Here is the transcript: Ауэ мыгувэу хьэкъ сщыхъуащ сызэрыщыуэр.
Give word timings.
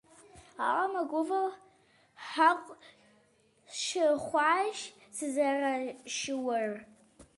Ауэ 0.65 0.85
мыгувэу 0.93 1.49
хьэкъ 2.27 2.67
сщыхъуащ 3.73 4.79
сызэрыщыуэр. 5.15 6.69